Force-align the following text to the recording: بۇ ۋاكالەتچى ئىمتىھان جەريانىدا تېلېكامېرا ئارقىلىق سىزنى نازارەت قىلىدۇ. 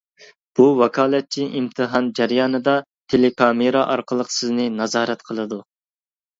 بۇ 0.59 0.63
ۋاكالەتچى 0.77 1.45
ئىمتىھان 1.59 2.09
جەريانىدا 2.21 2.75
تېلېكامېرا 3.15 3.87
ئارقىلىق 3.95 4.35
سىزنى 4.41 4.69
نازارەت 4.81 5.27
قىلىدۇ. 5.31 5.65